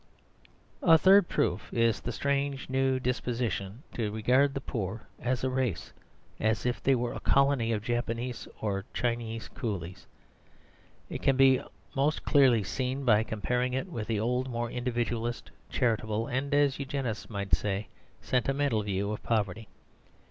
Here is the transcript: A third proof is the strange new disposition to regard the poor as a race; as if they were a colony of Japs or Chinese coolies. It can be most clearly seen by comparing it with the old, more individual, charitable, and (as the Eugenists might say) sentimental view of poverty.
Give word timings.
A 0.81 0.97
third 0.97 1.29
proof 1.29 1.71
is 1.71 1.99
the 1.99 2.11
strange 2.11 2.71
new 2.71 2.99
disposition 2.99 3.83
to 3.93 4.11
regard 4.11 4.55
the 4.55 4.59
poor 4.59 5.05
as 5.19 5.43
a 5.43 5.49
race; 5.51 5.93
as 6.39 6.65
if 6.65 6.81
they 6.81 6.95
were 6.95 7.13
a 7.13 7.19
colony 7.19 7.71
of 7.71 7.83
Japs 7.83 8.47
or 8.61 8.83
Chinese 8.95 9.47
coolies. 9.49 10.07
It 11.07 11.21
can 11.21 11.37
be 11.37 11.61
most 11.95 12.23
clearly 12.23 12.63
seen 12.63 13.05
by 13.05 13.21
comparing 13.21 13.73
it 13.73 13.89
with 13.91 14.07
the 14.07 14.19
old, 14.19 14.49
more 14.49 14.71
individual, 14.71 15.31
charitable, 15.69 16.25
and 16.25 16.51
(as 16.51 16.77
the 16.77 16.81
Eugenists 16.81 17.29
might 17.29 17.53
say) 17.53 17.87
sentimental 18.23 18.81
view 18.81 19.11
of 19.11 19.21
poverty. 19.21 19.67